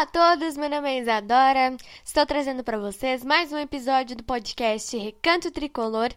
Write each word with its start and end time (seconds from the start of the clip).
Olá 0.00 0.08
a 0.08 0.36
todos, 0.36 0.56
meu 0.56 0.70
nome 0.70 0.88
é 0.88 0.98
Isadora. 0.98 1.76
Estou 2.02 2.24
trazendo 2.24 2.64
para 2.64 2.78
vocês 2.78 3.22
mais 3.22 3.52
um 3.52 3.58
episódio 3.58 4.16
do 4.16 4.24
podcast 4.24 4.96
Recanto 4.96 5.50
Tricolor. 5.50 6.08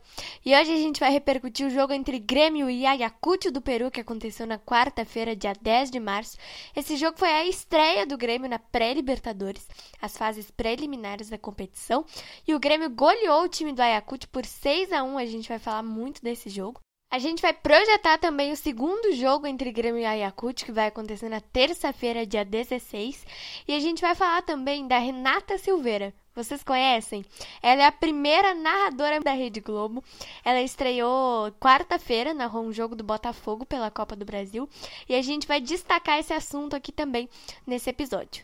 E 0.46 0.56
hoje 0.56 0.72
a 0.72 0.78
gente 0.78 1.02
vai 1.02 1.12
repercutir 1.12 1.68
o 1.68 1.70
jogo 1.70 1.92
entre 1.92 2.18
Grêmio 2.18 2.70
e 2.70 2.86
Ayacucho 2.86 3.52
do 3.52 3.62
Peru 3.62 3.92
que 3.92 4.00
aconteceu 4.00 4.48
na 4.48 4.58
quarta-feira, 4.58 5.36
dia 5.36 5.52
10 5.62 5.92
de 5.92 6.00
março. 6.00 6.38
Esse 6.74 6.96
jogo 6.96 7.20
foi 7.20 7.28
a 7.28 7.46
estreia 7.46 8.06
do 8.06 8.18
Grêmio 8.18 8.50
na 8.50 8.58
pré-Libertadores, 8.58 9.68
as 10.02 10.16
fases 10.16 10.50
preliminares 10.50 11.30
da 11.30 11.38
competição, 11.38 12.06
e 12.48 12.56
o 12.56 12.62
Grêmio 12.62 12.90
goleou 12.90 13.44
o 13.44 13.50
time 13.50 13.74
do 13.74 13.82
Ayacucho 13.82 14.30
por 14.30 14.46
6 14.46 14.94
a 14.94 15.04
1. 15.04 15.18
A 15.18 15.26
gente 15.26 15.50
vai 15.50 15.60
falar 15.60 15.84
muito 15.84 16.24
desse 16.24 16.50
jogo. 16.50 16.83
A 17.14 17.20
gente 17.20 17.44
vai 17.44 17.54
projetar 17.54 18.18
também 18.18 18.52
o 18.52 18.58
segundo 18.58 19.14
jogo 19.14 19.46
entre 19.46 19.72
Grêmio 19.72 20.02
e 20.02 20.06
Ayacucho, 20.06 20.66
que 20.66 20.72
vai 20.72 20.88
acontecer 20.88 21.30
na 21.30 21.40
terça-feira, 21.40 22.26
dia 22.26 22.44
16. 22.44 23.24
E 23.68 23.76
a 23.76 23.80
gente 23.80 24.02
vai 24.02 24.16
falar 24.16 24.42
também 24.42 24.88
da 24.88 24.98
Renata 24.98 25.56
Silveira. 25.60 26.12
Vocês 26.34 26.64
conhecem? 26.64 27.24
Ela 27.62 27.84
é 27.84 27.86
a 27.86 27.92
primeira 27.92 28.56
narradora 28.56 29.20
da 29.20 29.32
Rede 29.32 29.60
Globo. 29.60 30.04
Ela 30.44 30.64
estreou 30.64 31.52
quarta-feira, 31.60 32.34
narrou 32.34 32.64
um 32.64 32.74
jogo 32.74 32.96
do 32.96 33.04
Botafogo 33.04 33.64
pela 33.64 33.92
Copa 33.92 34.16
do 34.16 34.26
Brasil. 34.26 34.68
E 35.08 35.14
a 35.14 35.22
gente 35.22 35.46
vai 35.46 35.62
destacar 35.62 36.18
esse 36.18 36.34
assunto 36.34 36.76
aqui 36.76 36.92
também 36.92 37.30
nesse 37.68 37.92
episódio. 37.92 38.44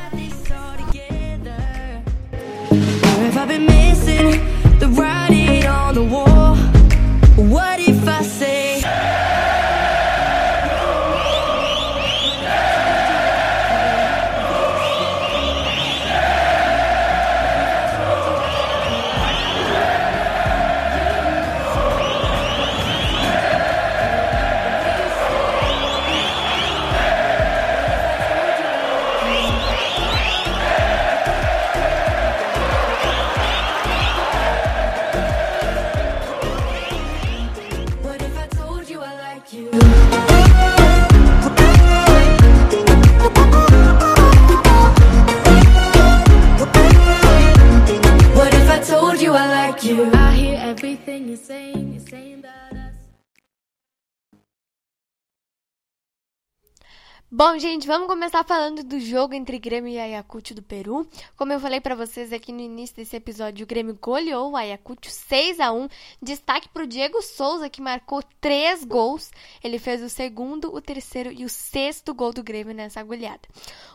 Bom, 57.33 57.57
gente, 57.57 57.87
vamos 57.87 58.09
começar 58.09 58.43
falando 58.43 58.83
do 58.83 58.99
jogo 58.99 59.33
entre 59.33 59.57
Grêmio 59.57 59.89
e 59.89 59.97
Ayacucho 59.97 60.53
do 60.53 60.61
Peru. 60.61 61.07
Como 61.37 61.53
eu 61.53 61.61
falei 61.61 61.79
para 61.79 61.95
vocês 61.95 62.33
aqui 62.33 62.51
no 62.51 62.59
início 62.59 62.97
desse 62.97 63.15
episódio, 63.15 63.63
o 63.63 63.67
Grêmio 63.67 63.97
goleou 64.01 64.51
o 64.51 64.57
Ayacucho 64.57 65.09
6 65.09 65.61
a 65.61 65.71
1. 65.71 65.87
Destaque 66.21 66.67
para 66.67 66.83
o 66.83 66.85
Diego 66.87 67.21
Souza, 67.21 67.69
que 67.69 67.81
marcou 67.81 68.21
três 68.41 68.83
gols. 68.83 69.31
Ele 69.63 69.79
fez 69.79 70.03
o 70.03 70.09
segundo, 70.09 70.75
o 70.75 70.81
terceiro 70.81 71.31
e 71.31 71.45
o 71.45 71.49
sexto 71.49 72.13
gol 72.13 72.33
do 72.33 72.43
Grêmio 72.43 72.75
nessa 72.75 73.01
goleada. 73.01 73.47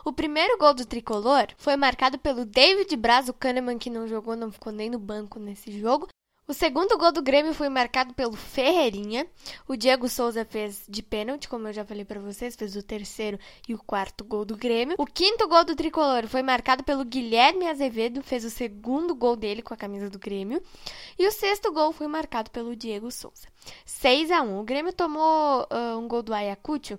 O 0.03 0.11
primeiro 0.11 0.57
gol 0.57 0.73
do 0.73 0.87
tricolor 0.87 1.45
foi 1.59 1.77
marcado 1.77 2.17
pelo 2.17 2.43
David 2.43 2.97
Braz, 2.97 3.29
o 3.29 3.33
Kahneman, 3.35 3.77
que 3.77 3.91
não 3.91 4.07
jogou, 4.07 4.35
não 4.35 4.51
ficou 4.51 4.73
nem 4.73 4.89
no 4.89 4.97
banco 4.97 5.37
nesse 5.37 5.79
jogo. 5.79 6.07
O 6.49 6.53
segundo 6.53 6.97
gol 6.97 7.11
do 7.11 7.21
Grêmio 7.21 7.53
foi 7.53 7.67
marcado 7.67 8.13
pelo 8.13 8.31
Ferreirinha. 8.31 9.27
O 9.67 9.75
Diego 9.75 10.07
Souza 10.07 10.45
fez 10.45 10.85
de 10.87 11.03
pênalti, 11.03 11.49
como 11.49 11.67
eu 11.67 11.73
já 11.73 11.83
falei 11.83 12.05
para 12.05 12.21
vocês, 12.21 12.55
fez 12.55 12.73
o 12.77 12.81
terceiro 12.81 13.37
e 13.67 13.73
o 13.73 13.77
quarto 13.77 14.23
gol 14.23 14.45
do 14.45 14.55
Grêmio. 14.55 14.95
O 14.97 15.05
quinto 15.05 15.45
gol 15.45 15.65
do 15.65 15.75
tricolor 15.75 16.25
foi 16.25 16.41
marcado 16.41 16.85
pelo 16.85 17.03
Guilherme 17.03 17.67
Azevedo, 17.67 18.23
fez 18.23 18.45
o 18.45 18.49
segundo 18.49 19.13
gol 19.13 19.35
dele 19.35 19.61
com 19.61 19.73
a 19.73 19.77
camisa 19.77 20.09
do 20.09 20.17
Grêmio. 20.17 20.63
E 21.19 21.27
o 21.27 21.31
sexto 21.33 21.69
gol 21.69 21.91
foi 21.91 22.07
marcado 22.07 22.49
pelo 22.49 22.77
Diego 22.77 23.11
Souza. 23.11 23.49
6 23.85 24.31
a 24.31 24.41
1. 24.41 24.57
O 24.57 24.63
Grêmio 24.63 24.93
tomou 24.93 25.67
uh, 25.69 25.99
um 25.99 26.07
gol 26.07 26.23
do 26.23 26.33
Ayacucho 26.33 26.97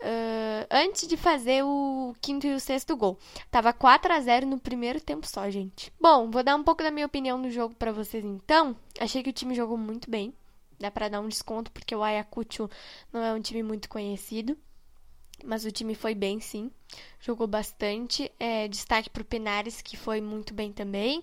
Uh, 0.00 0.66
antes 0.70 1.08
de 1.08 1.16
fazer 1.16 1.64
o 1.64 2.14
quinto 2.20 2.46
e 2.46 2.54
o 2.54 2.60
sexto 2.60 2.96
gol. 2.96 3.18
Tava 3.50 3.72
4 3.72 4.12
a 4.12 4.20
0 4.20 4.46
no 4.46 4.58
primeiro 4.58 5.00
tempo 5.00 5.26
só, 5.26 5.48
gente. 5.50 5.92
Bom, 5.98 6.30
vou 6.30 6.42
dar 6.42 6.54
um 6.54 6.62
pouco 6.62 6.82
da 6.82 6.90
minha 6.90 7.06
opinião 7.06 7.38
no 7.38 7.50
jogo 7.50 7.74
para 7.74 7.92
vocês 7.92 8.24
então. 8.24 8.76
Achei 9.00 9.22
que 9.22 9.30
o 9.30 9.32
time 9.32 9.54
jogou 9.54 9.78
muito 9.78 10.10
bem. 10.10 10.34
Dá 10.78 10.90
para 10.90 11.08
dar 11.08 11.20
um 11.20 11.28
desconto 11.28 11.70
porque 11.72 11.96
o 11.96 12.02
Ayacucho 12.02 12.68
não 13.10 13.22
é 13.22 13.32
um 13.32 13.40
time 13.40 13.62
muito 13.62 13.88
conhecido. 13.88 14.56
Mas 15.44 15.64
o 15.64 15.70
time 15.70 15.94
foi 15.94 16.14
bem, 16.14 16.40
sim. 16.40 16.70
Jogou 17.20 17.46
bastante. 17.46 18.30
É, 18.38 18.68
destaque 18.68 19.10
pro 19.10 19.24
Penares, 19.24 19.80
que 19.82 19.96
foi 19.96 20.20
muito 20.20 20.52
bem 20.52 20.72
também. 20.72 21.22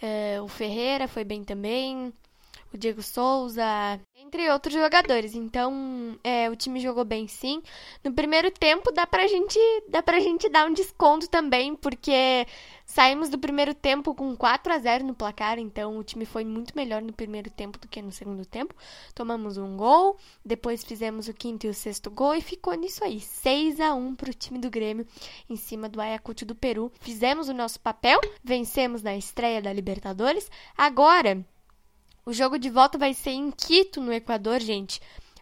É, 0.00 0.40
o 0.40 0.48
Ferreira 0.48 1.08
foi 1.08 1.24
bem 1.24 1.42
também 1.42 2.12
o 2.72 2.76
Diego 2.76 3.02
Souza, 3.02 4.00
entre 4.28 4.50
outros 4.50 4.74
jogadores. 4.74 5.34
Então, 5.34 6.18
é, 6.22 6.50
o 6.50 6.54
time 6.54 6.78
jogou 6.78 7.04
bem 7.04 7.26
sim. 7.26 7.62
No 8.04 8.12
primeiro 8.12 8.50
tempo 8.50 8.92
dá 8.92 9.06
pra 9.06 9.26
gente, 9.26 9.58
dá 9.88 10.02
pra 10.02 10.20
gente 10.20 10.48
dar 10.50 10.66
um 10.66 10.72
desconto 10.72 11.28
também, 11.28 11.74
porque 11.74 12.46
saímos 12.84 13.30
do 13.30 13.38
primeiro 13.38 13.74
tempo 13.74 14.14
com 14.14 14.36
4 14.36 14.72
a 14.72 14.78
0 14.78 15.04
no 15.04 15.14
placar, 15.14 15.58
então 15.58 15.98
o 15.98 16.04
time 16.04 16.26
foi 16.26 16.44
muito 16.44 16.76
melhor 16.76 17.00
no 17.00 17.12
primeiro 17.12 17.50
tempo 17.50 17.78
do 17.78 17.88
que 17.88 18.02
no 18.02 18.12
segundo 18.12 18.44
tempo. 18.44 18.74
Tomamos 19.14 19.56
um 19.56 19.76
gol, 19.76 20.18
depois 20.44 20.84
fizemos 20.84 21.26
o 21.26 21.34
quinto 21.34 21.66
e 21.66 21.70
o 21.70 21.74
sexto 21.74 22.10
gol 22.10 22.34
e 22.34 22.42
ficou 22.42 22.74
nisso 22.74 23.02
aí, 23.02 23.20
6 23.20 23.80
a 23.80 23.94
1 23.94 24.14
pro 24.14 24.34
time 24.34 24.58
do 24.58 24.70
Grêmio 24.70 25.06
em 25.48 25.56
cima 25.56 25.88
do 25.88 26.00
Ayacucho 26.00 26.44
do 26.44 26.54
Peru. 26.54 26.92
Fizemos 27.00 27.48
o 27.48 27.54
nosso 27.54 27.80
papel, 27.80 28.20
vencemos 28.44 29.02
na 29.02 29.16
estreia 29.16 29.62
da 29.62 29.72
Libertadores. 29.72 30.50
Agora, 30.76 31.44
o 32.28 32.32
jogo 32.34 32.58
de 32.58 32.68
volta 32.68 32.98
vai 32.98 33.14
ser 33.14 33.30
em 33.30 33.50
Quito, 33.50 34.02
no 34.02 34.12
Equador, 34.12 34.60
gente, 34.60 35.00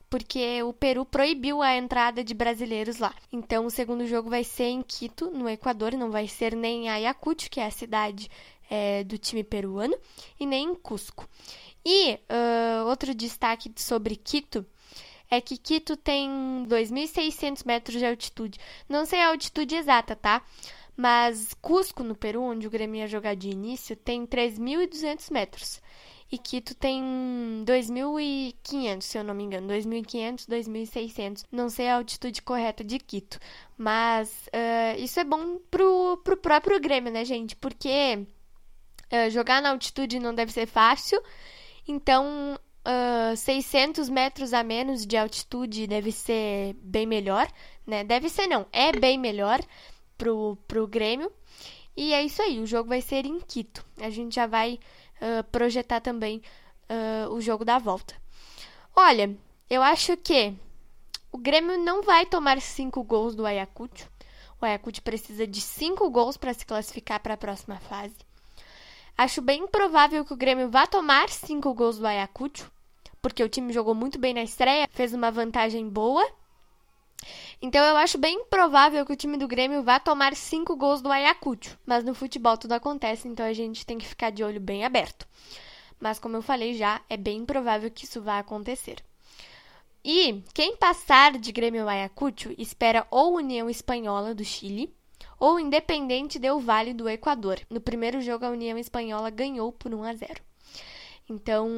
porque 0.09 0.63
o 0.63 0.73
Peru 0.73 1.05
proibiu 1.05 1.61
a 1.61 1.77
entrada 1.77 2.23
de 2.23 2.33
brasileiros 2.33 2.99
lá. 2.99 3.13
Então, 3.33 3.67
o 3.67 3.71
segundo 3.71 4.07
jogo 4.07 4.31
vai 4.31 4.45
ser 4.45 4.67
em 4.67 4.83
Quito, 4.83 5.29
no 5.33 5.49
Equador, 5.49 5.95
não 5.95 6.13
vai 6.13 6.29
ser 6.29 6.55
nem 6.55 6.85
em 6.85 6.89
Ayacucho, 6.89 7.51
que 7.51 7.59
é 7.59 7.67
a 7.67 7.73
cidade 7.73 8.31
é, 8.71 9.03
do 9.03 9.19
time 9.19 9.43
peruano, 9.43 9.99
e 10.39 10.47
nem 10.47 10.69
em 10.69 10.75
Cusco. 10.77 11.29
E 11.85 12.21
uh, 12.31 12.87
outro 12.87 13.13
destaque 13.17 13.73
sobre 13.75 14.15
Quito 14.15 14.65
é 15.29 15.41
que 15.41 15.57
Quito 15.57 15.97
tem 15.97 16.31
2.600 16.69 17.67
metros 17.67 17.99
de 17.99 18.07
altitude. 18.07 18.61
Não 18.89 19.05
sei 19.05 19.23
a 19.23 19.31
altitude 19.31 19.75
exata, 19.75 20.15
tá? 20.15 20.41
Mas 20.97 21.53
Cusco, 21.61 22.05
no 22.05 22.15
Peru, 22.15 22.43
onde 22.43 22.65
o 22.69 22.71
Grêmio 22.71 23.01
ia 23.01 23.09
jogar 23.09 23.35
de 23.35 23.51
início, 23.51 23.97
tem 23.97 24.25
3.200 24.25 25.33
metros 25.33 25.81
e 26.31 26.39
Quito 26.39 26.75
tem 26.75 27.03
2.500, 27.65 29.03
se 29.03 29.17
eu 29.17 29.23
não 29.23 29.35
me 29.35 29.45
engano, 29.45 29.69
2.500, 29.69 30.49
2.600. 30.49 31.45
Não 31.53 31.69
sei 31.69 31.89
a 31.89 31.97
altitude 31.97 32.43
correta 32.43 32.83
de 32.83 32.99
Quito, 32.99 33.39
mas 33.79 34.49
uh, 34.49 35.01
isso 35.01 35.21
é 35.21 35.25
bom 35.25 35.59
pro, 35.71 36.21
pro 36.25 36.37
próprio 36.37 36.81
Grêmio, 36.81 37.13
né, 37.13 37.25
gente? 37.25 37.55
Porque 37.55 38.27
uh, 39.13 39.31
jogar 39.31 39.63
na 39.63 39.71
altitude 39.71 40.19
não 40.19 40.35
deve 40.35 40.53
ser 40.53 40.67
fácil, 40.67 41.23
então 41.87 42.59
uh, 42.87 43.37
600 43.37 44.09
metros 44.09 44.53
a 44.53 44.65
menos 44.65 45.07
de 45.07 45.17
altitude 45.17 45.87
deve 45.87 46.11
ser 46.11 46.75
bem 46.83 47.07
melhor, 47.07 47.49
né? 47.87 48.03
Deve 48.03 48.29
ser 48.29 48.49
não, 48.49 48.67
é 48.73 48.91
bem 48.91 49.17
melhor 49.17 49.61
pro, 50.19 50.57
pro 50.67 50.89
Grêmio. 50.89 51.31
E 51.97 52.13
é 52.13 52.23
isso 52.23 52.43
aí, 52.43 52.61
o 52.61 52.67
jogo 52.67 52.89
vai 52.91 53.01
ser 53.01 53.25
em 53.25 53.41
Quito. 53.41 53.85
A 53.99 54.11
gente 54.11 54.35
já 54.35 54.47
vai 54.47 54.79
uh, 55.21 55.45
projetar 55.51 56.01
também 56.01 56.43
uh, 56.91 57.33
o 57.33 57.41
jogo 57.41 57.65
da 57.65 57.79
volta. 57.79 58.15
Olha, 58.95 59.37
eu 59.69 59.83
acho 59.83 60.17
que 60.17 60.55
o 61.31 61.39
Grêmio 61.39 61.79
não 61.79 62.03
vai 62.03 62.25
tomar 62.25 62.61
cinco 62.61 63.03
gols 63.03 63.35
do 63.35 63.45
Ayacucho. 63.45 64.09
O 64.61 64.65
Ayacucho 64.65 65.03
precisa 65.03 65.47
de 65.47 65.61
cinco 65.61 66.09
gols 66.09 66.37
para 66.37 66.55
se 66.55 66.65
classificar 66.65 67.21
para 67.21 67.35
a 67.35 67.37
próxima 67.37 67.79
fase. 67.79 68.17
Acho 69.19 69.43
bem 69.43 69.67
provável 69.67 70.25
que 70.25 70.33
o 70.33 70.37
Grêmio 70.37 70.71
vá 70.71 70.87
tomar 70.87 71.29
cinco 71.29 71.75
gols 71.75 71.99
do 71.99 72.07
Ayacucho, 72.07 72.71
porque 73.21 73.43
o 73.43 73.49
time 73.49 73.73
jogou 73.73 73.95
muito 73.95 74.19
bem 74.19 74.35
na 74.35 74.43
estreia, 74.43 74.89
fez 74.91 75.13
uma 75.13 75.31
vantagem 75.31 75.89
boa. 75.89 76.27
Então 77.61 77.83
eu 77.85 77.97
acho 77.97 78.19
bem 78.19 78.45
provável 78.45 79.05
que 79.07 79.13
o 79.13 79.17
time 79.17 79.37
do 79.37 79.49
Grêmio 79.49 79.83
vá 79.83 79.99
tomar 79.99 80.35
cinco 80.35 80.77
gols 80.77 81.01
do 81.01 81.11
Ayacucho. 81.11 81.79
Mas 81.87 82.05
no 82.05 82.15
futebol 82.15 82.57
tudo 82.57 82.73
acontece, 82.73 83.27
então 83.29 83.47
a 83.47 83.53
gente 83.53 83.87
tem 83.87 83.99
que 83.99 84.07
ficar 84.07 84.31
de 84.31 84.45
olho 84.45 84.61
bem 84.61 84.85
aberto. 84.85 85.27
Mas 85.99 86.19
como 86.19 86.37
eu 86.37 86.43
falei 86.43 86.75
já, 86.75 87.01
é 87.09 87.17
bem 87.17 87.45
provável 87.45 87.91
que 87.91 88.05
isso 88.05 88.21
vá 88.21 88.39
acontecer. 88.39 89.03
E 90.05 90.43
quem 90.55 90.77
passar 90.77 91.33
de 91.39 91.51
Grêmio 91.51 91.89
Ayacucho 91.89 92.55
espera 92.57 93.07
ou 93.11 93.37
União 93.37 93.69
Espanhola 93.69 94.35
do 94.35 94.45
Chile 94.45 94.95
ou 95.39 95.59
Independente 95.59 96.39
Del 96.39 96.61
Vale 96.61 96.95
do 96.95 97.09
Equador. 97.09 97.59
No 97.69 97.81
primeiro 97.81 98.21
jogo, 98.21 98.45
a 98.45 98.51
União 98.51 98.79
Espanhola 98.79 99.31
ganhou 99.31 99.73
por 99.73 99.93
1 99.93 100.05
a 100.05 100.15
0. 100.15 100.35
Então, 101.29 101.69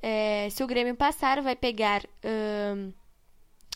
é, 0.00 0.48
se 0.50 0.62
o 0.62 0.66
Grêmio 0.66 0.94
passar, 0.94 1.42
vai 1.42 1.56
pegar 1.56 2.02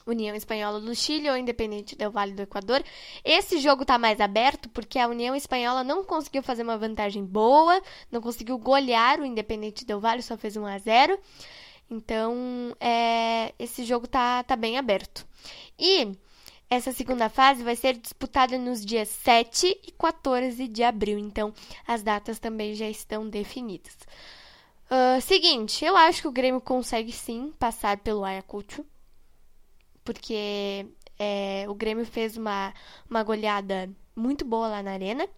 União 0.06 0.34
Espanhola 0.36 0.80
do 0.80 0.94
Chile 0.94 1.28
ou 1.28 1.36
Independente 1.36 1.96
Del 1.96 2.10
Vale 2.10 2.32
do 2.32 2.42
Equador. 2.42 2.82
Esse 3.24 3.58
jogo 3.58 3.82
está 3.82 3.98
mais 3.98 4.20
aberto 4.20 4.68
porque 4.68 4.98
a 4.98 5.08
União 5.08 5.34
Espanhola 5.34 5.82
não 5.82 6.04
conseguiu 6.04 6.42
fazer 6.42 6.62
uma 6.62 6.78
vantagem 6.78 7.24
boa, 7.24 7.82
não 8.10 8.20
conseguiu 8.20 8.56
golear 8.58 9.20
o 9.20 9.24
Independente 9.24 9.84
Del 9.84 10.00
Vale, 10.00 10.22
só 10.22 10.36
fez 10.36 10.56
1 10.56 10.66
a 10.66 10.78
0. 10.78 11.18
Então, 11.90 12.76
é, 12.80 13.52
esse 13.58 13.84
jogo 13.84 14.06
tá, 14.06 14.42
tá 14.42 14.56
bem 14.56 14.78
aberto. 14.78 15.26
E 15.78 16.16
essa 16.68 16.92
segunda 16.92 17.28
fase 17.28 17.62
vai 17.62 17.76
ser 17.76 17.96
disputada 17.96 18.58
nos 18.58 18.84
dias 18.84 19.08
7 19.08 19.66
e 19.86 19.92
14 19.92 20.66
de 20.66 20.82
abril. 20.82 21.18
Então, 21.18 21.52
as 21.86 22.02
datas 22.02 22.38
também 22.38 22.74
já 22.74 22.88
estão 22.88 23.28
definidas. 23.28 23.96
Uh, 24.90 25.20
seguinte, 25.20 25.84
eu 25.84 25.96
acho 25.96 26.22
que 26.22 26.28
o 26.28 26.32
Grêmio 26.32 26.60
consegue 26.60 27.12
sim 27.12 27.52
passar 27.58 27.98
pelo 27.98 28.24
Ayacucho. 28.24 28.84
Porque 30.06 30.86
é, 31.18 31.66
o 31.68 31.74
Grêmio 31.74 32.06
fez 32.06 32.36
uma, 32.36 32.72
uma 33.10 33.22
goleada 33.22 33.90
muito 34.14 34.44
boa 34.44 34.68
lá 34.68 34.82
na 34.82 34.92
arena. 34.92 35.28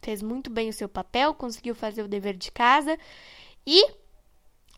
Fez 0.00 0.22
muito 0.22 0.48
bem 0.48 0.68
o 0.68 0.72
seu 0.72 0.88
papel, 0.88 1.34
conseguiu 1.34 1.74
fazer 1.74 2.02
o 2.02 2.08
dever 2.08 2.36
de 2.36 2.50
casa. 2.50 2.96
E 3.66 3.84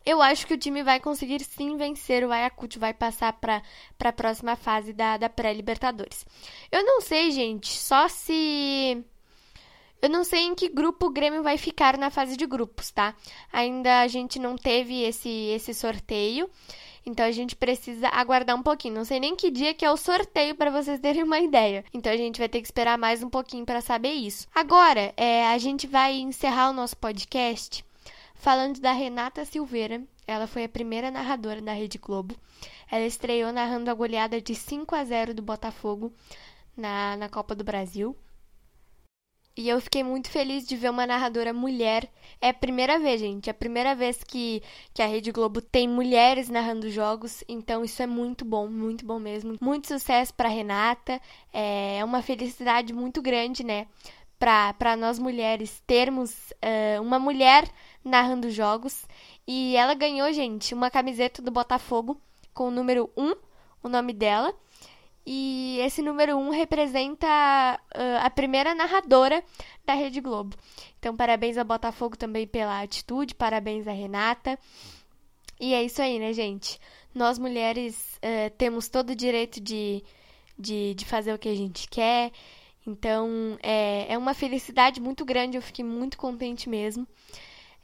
eu 0.05 0.21
acho 0.21 0.47
que 0.47 0.53
o 0.53 0.57
time 0.57 0.81
vai 0.81 0.99
conseguir 0.99 1.39
sim 1.43 1.77
vencer 1.77 2.23
o 2.23 2.31
Ayacucho, 2.31 2.79
vai 2.79 2.93
passar 2.93 3.33
para 3.33 3.61
a 4.03 4.11
próxima 4.11 4.55
fase 4.55 4.91
da, 4.91 5.17
da 5.17 5.29
pré-Libertadores. 5.29 6.25
Eu 6.71 6.83
não 6.83 6.99
sei, 7.01 7.31
gente, 7.31 7.67
só 7.67 8.07
se. 8.07 9.03
Eu 10.01 10.09
não 10.09 10.23
sei 10.23 10.41
em 10.41 10.55
que 10.55 10.69
grupo 10.69 11.07
o 11.07 11.11
Grêmio 11.11 11.43
vai 11.43 11.57
ficar 11.57 11.97
na 11.97 12.09
fase 12.09 12.37
de 12.37 12.47
grupos, 12.47 12.89
tá? 12.89 13.13
Ainda 13.51 14.01
a 14.01 14.07
gente 14.07 14.39
não 14.39 14.55
teve 14.55 15.03
esse, 15.03 15.29
esse 15.29 15.73
sorteio. 15.73 16.49
Então 17.05 17.25
a 17.25 17.31
gente 17.31 17.55
precisa 17.55 18.07
aguardar 18.09 18.55
um 18.55 18.63
pouquinho. 18.63 18.95
Não 18.95 19.05
sei 19.05 19.19
nem 19.19 19.35
que 19.35 19.51
dia 19.51 19.73
que 19.73 19.85
é 19.85 19.91
o 19.91 19.97
sorteio 19.97 20.55
para 20.55 20.71
vocês 20.71 20.99
terem 20.99 21.23
uma 21.23 21.39
ideia. 21.39 21.83
Então 21.93 22.11
a 22.11 22.17
gente 22.17 22.39
vai 22.39 22.49
ter 22.49 22.61
que 22.61 22.67
esperar 22.67 22.97
mais 22.97 23.23
um 23.23 23.29
pouquinho 23.29 23.65
para 23.65 23.81
saber 23.81 24.11
isso. 24.11 24.47
Agora, 24.53 25.13
é, 25.15 25.47
a 25.47 25.57
gente 25.57 25.87
vai 25.87 26.15
encerrar 26.19 26.69
o 26.69 26.73
nosso 26.73 26.97
podcast 26.97 27.83
falando 28.35 28.79
da 28.79 28.91
Renata 28.91 29.45
Silveira. 29.45 30.01
Ela 30.25 30.47
foi 30.47 30.63
a 30.63 30.69
primeira 30.69 31.11
narradora 31.11 31.61
da 31.61 31.73
Rede 31.73 31.97
Globo. 31.97 32.35
Ela 32.91 33.05
estreou 33.05 33.51
narrando 33.51 33.89
a 33.89 33.93
goleada 33.93 34.41
de 34.41 34.55
5 34.55 34.95
a 34.95 35.03
0 35.03 35.33
do 35.33 35.41
Botafogo 35.41 36.11
na, 36.75 37.17
na 37.17 37.29
Copa 37.29 37.53
do 37.53 37.63
Brasil. 37.63 38.15
E 39.59 39.67
eu 39.67 39.81
fiquei 39.81 40.05
muito 40.05 40.29
feliz 40.29 40.65
de 40.65 40.77
ver 40.77 40.89
uma 40.89 41.05
narradora 41.05 41.51
mulher. 41.51 42.09
É 42.39 42.47
a 42.47 42.53
primeira 42.53 42.97
vez, 42.97 43.19
gente. 43.19 43.49
É 43.49 43.51
a 43.51 43.53
primeira 43.53 43.93
vez 43.93 44.23
que, 44.23 44.63
que 44.93 45.01
a 45.01 45.05
Rede 45.05 45.33
Globo 45.33 45.59
tem 45.59 45.85
mulheres 45.85 46.47
narrando 46.47 46.89
jogos. 46.89 47.43
Então 47.45 47.83
isso 47.83 48.01
é 48.01 48.07
muito 48.07 48.45
bom, 48.45 48.69
muito 48.69 49.05
bom 49.05 49.19
mesmo. 49.19 49.57
Muito 49.59 49.89
sucesso 49.89 50.33
para 50.33 50.47
Renata. 50.47 51.19
É 51.51 52.01
uma 52.05 52.21
felicidade 52.21 52.93
muito 52.93 53.21
grande, 53.21 53.61
né? 53.61 53.87
Para 54.39 54.95
nós 54.95 55.19
mulheres 55.19 55.83
termos 55.85 56.51
uh, 56.51 57.01
uma 57.01 57.19
mulher 57.19 57.69
narrando 58.01 58.49
jogos. 58.49 59.05
E 59.45 59.75
ela 59.75 59.93
ganhou, 59.93 60.31
gente, 60.31 60.73
uma 60.73 60.89
camiseta 60.89 61.41
do 61.41 61.51
Botafogo 61.51 62.17
com 62.53 62.69
o 62.69 62.71
número 62.71 63.09
1, 63.17 63.35
o 63.83 63.89
nome 63.89 64.13
dela. 64.13 64.53
E 65.31 65.77
esse 65.81 66.01
número 66.01 66.35
1 66.39 66.49
representa 66.49 67.27
uh, 67.95 68.25
a 68.25 68.31
primeira 68.31 68.73
narradora 68.73 69.43
da 69.85 69.93
Rede 69.93 70.19
Globo. 70.19 70.57
Então, 70.97 71.15
parabéns 71.15 71.55
ao 71.55 71.63
Botafogo 71.63 72.17
também 72.17 72.47
pela 72.47 72.81
atitude, 72.81 73.35
parabéns 73.35 73.87
a 73.87 73.91
Renata. 73.91 74.57
E 75.59 75.75
é 75.75 75.83
isso 75.83 76.01
aí, 76.01 76.17
né, 76.17 76.33
gente? 76.33 76.79
Nós 77.13 77.37
mulheres 77.37 78.17
uh, 78.23 78.49
temos 78.57 78.89
todo 78.89 79.11
o 79.11 79.15
direito 79.15 79.61
de, 79.61 80.03
de, 80.57 80.95
de 80.95 81.05
fazer 81.05 81.31
o 81.31 81.37
que 81.37 81.49
a 81.49 81.55
gente 81.55 81.87
quer. 81.87 82.31
Então, 82.87 83.55
é, 83.61 84.11
é 84.11 84.17
uma 84.17 84.33
felicidade 84.33 84.99
muito 84.99 85.23
grande, 85.23 85.57
eu 85.57 85.61
fiquei 85.61 85.85
muito 85.85 86.17
contente 86.17 86.67
mesmo. 86.67 87.07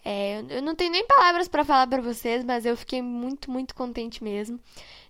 É, 0.07 0.43
eu 0.49 0.61
não 0.61 0.75
tenho 0.75 0.91
nem 0.91 1.07
palavras 1.07 1.47
para 1.47 1.65
falar 1.65 1.87
para 1.87 1.99
vocês, 1.99 2.43
mas 2.43 2.63
eu 2.63 2.77
fiquei 2.77 3.01
muito, 3.01 3.49
muito 3.49 3.73
contente 3.73 4.23
mesmo 4.23 4.59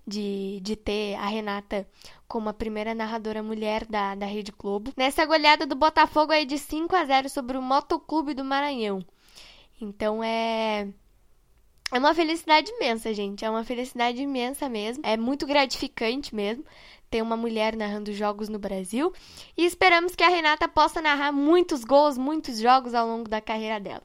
de, 0.07 0.62
de 0.62 0.77
ter 0.77 1.15
a 1.15 1.27
Renata 1.27 1.86
como 2.27 2.47
a 2.47 2.53
primeira 2.53 2.95
narradora 2.95 3.44
mulher 3.44 3.86
da, 3.86 4.15
da 4.15 4.25
Rede 4.25 4.53
Globo. 4.57 4.94
Nessa 4.95 5.25
goleada 5.25 5.65
do 5.65 5.75
Botafogo 5.75 6.31
aí 6.31 6.45
de 6.45 6.57
5 6.57 6.95
a 6.95 7.03
0 7.03 7.30
sobre 7.30 7.57
o 7.57 7.62
Motoclube 7.62 8.33
do 8.33 8.45
Maranhão. 8.45 9.03
Então 9.81 10.24
é. 10.24 10.88
É 11.92 12.00
uma 12.00 12.15
felicidade 12.15 12.71
imensa, 12.71 13.13
gente. 13.13 13.45
É 13.45 13.50
uma 13.50 13.63
felicidade 13.63 14.21
imensa 14.21 14.68
mesmo. 14.68 15.06
É 15.06 15.15
muito 15.15 15.45
gratificante 15.45 16.33
mesmo 16.33 16.65
ter 17.12 17.21
uma 17.21 17.38
mulher 17.38 17.75
narrando 17.75 18.12
jogos 18.12 18.50
no 18.50 18.57
Brasil. 18.57 19.13
E 19.56 19.65
esperamos 19.65 20.15
que 20.15 20.24
a 20.24 20.30
Renata 20.30 20.68
possa 20.68 21.01
narrar 21.01 21.31
muitos 21.31 21.83
gols, 21.83 22.18
muitos 22.18 22.59
jogos 22.59 22.94
ao 22.95 23.07
longo 23.07 23.30
da 23.30 23.39
carreira 23.39 23.80
dela. 23.80 24.03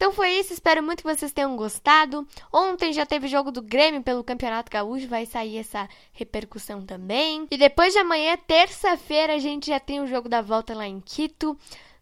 Então 0.00 0.12
foi 0.12 0.30
isso, 0.30 0.54
espero 0.54 0.82
muito 0.82 1.02
que 1.02 1.14
vocês 1.14 1.30
tenham 1.30 1.54
gostado. 1.54 2.26
Ontem 2.50 2.90
já 2.90 3.04
teve 3.04 3.28
jogo 3.28 3.50
do 3.50 3.60
Grêmio 3.60 4.02
pelo 4.02 4.24
Campeonato 4.24 4.72
Gaúcho, 4.72 5.06
vai 5.06 5.26
sair 5.26 5.58
essa 5.58 5.86
repercussão 6.14 6.80
também. 6.86 7.46
E 7.50 7.58
depois 7.58 7.92
de 7.92 7.98
amanhã, 7.98 8.34
terça-feira, 8.46 9.34
a 9.34 9.38
gente 9.38 9.66
já 9.66 9.78
tem 9.78 10.00
o 10.00 10.06
jogo 10.06 10.26
da 10.26 10.40
volta 10.40 10.74
lá 10.74 10.86
em 10.86 11.00
Quito 11.00 11.54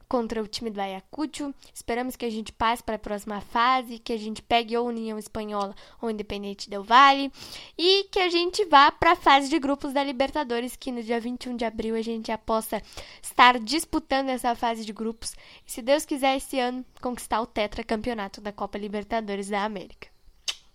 contra 0.09 0.43
o 0.43 0.47
time 0.47 0.71
do 0.71 0.81
Ayacucho. 0.81 1.55
Esperamos 1.73 2.17
que 2.17 2.25
a 2.25 2.31
gente 2.31 2.53
passe 2.53 2.83
para 2.83 2.97
a 2.97 2.99
próxima 2.99 3.41
fase, 3.41 3.99
que 3.99 4.13
a 4.13 4.17
gente 4.17 4.43
pegue 4.43 4.77
ou 4.77 4.89
União 4.89 5.19
Espanhola 5.19 5.75
ou 6.01 6.11
Independente 6.11 6.71
Del 6.71 6.83
Valle 6.83 7.31
e 7.77 8.05
que 8.05 8.19
a 8.19 8.29
gente 8.29 8.65
vá 8.65 8.91
para 8.91 9.13
a 9.13 9.17
fase 9.17 9.49
de 9.49 9.59
grupos 9.59 9.93
da 9.93 10.03
Libertadores, 10.03 10.77
que 10.77 10.91
no 10.91 11.03
dia 11.03 11.21
21 11.21 11.57
de 11.57 11.65
abril 11.65 11.95
a 11.95 12.03
gente 12.03 12.29
já 12.29 12.39
possa 12.39 12.83
estar 13.23 13.59
disputando 13.59 14.31
essa 14.31 14.55
fase 14.55 14.85
de 14.85 14.93
grupos 14.93 15.35
e, 15.67 15.73
se 15.73 15.83
Deus 15.83 16.05
quiser, 16.05 16.37
esse 16.37 16.59
ano 16.59 16.85
conquistar 17.01 17.41
o 17.41 17.47
tetracampeonato 17.47 18.41
da 18.41 18.53
Copa 18.53 18.79
Libertadores 18.79 19.49
da 19.49 19.65
América. 19.65 20.09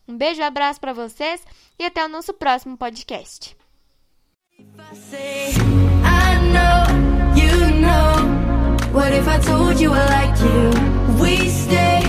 Um 0.08 0.18
beijo, 0.18 0.42
um 0.42 0.46
abraço 0.46 0.80
para 0.80 0.94
vocês 0.94 1.42
e 1.80 1.86
até 1.86 2.06
o 2.06 2.10
nosso 2.10 2.34
próximo 2.34 2.78
podcast. 2.78 3.56
What 8.94 9.12
if 9.12 9.28
I 9.28 9.40
told 9.40 9.80
you 9.80 9.92
I 9.92 10.06
like 10.06 10.40
you? 10.40 10.70
We 11.20 11.50
stay, 11.50 12.02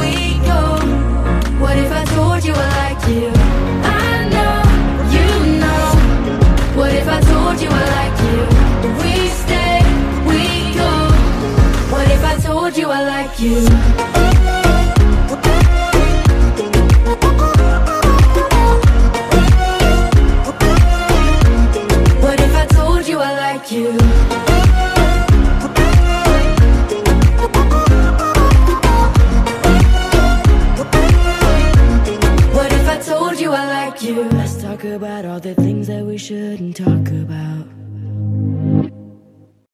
we 0.00 0.40
go. 0.48 0.80
What 1.60 1.76
if 1.76 1.92
I 1.92 2.02
told 2.16 2.42
you 2.42 2.54
I 2.54 2.68
like 2.80 3.02
you? 3.14 3.30
I 3.84 4.24
know, 4.34 4.56
you 5.16 5.28
know. 5.60 5.84
What 6.78 6.94
if 6.94 7.06
I 7.06 7.20
told 7.20 7.60
you 7.60 7.68
I 7.70 7.84
like 7.98 8.18
you? 8.28 8.40
We 9.02 9.28
stay, 9.42 9.84
we 10.30 10.40
go. 10.80 10.92
What 11.92 12.10
if 12.10 12.24
I 12.24 12.36
told 12.40 12.74
you 12.74 12.88
I 12.88 13.02
like 13.04 13.38
you? 13.38 14.00
you 23.70 24.49